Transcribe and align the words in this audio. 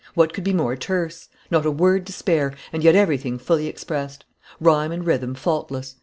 What 0.15 0.33
could 0.33 0.43
be 0.43 0.51
more 0.51 0.75
terse? 0.75 1.29
Not 1.51 1.63
a 1.63 1.69
word 1.69 2.07
to 2.07 2.11
spare, 2.11 2.55
and 2.73 2.83
yet 2.83 2.95
everything 2.95 3.37
fully 3.37 3.67
expressed. 3.67 4.25
Rhyme 4.59 4.91
and 4.91 5.05
rhythm 5.05 5.35
faultless. 5.35 5.97